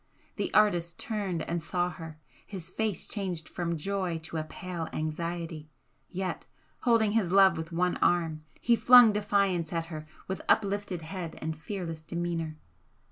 [0.37, 2.17] The artist turned and saw her
[2.47, 5.69] his face changed from joy to a pale anxiety
[6.09, 6.47] yet,
[6.79, 11.55] holding his love with one arm, he flung defiance at her with uplifted head and
[11.55, 12.57] fearless demeanour.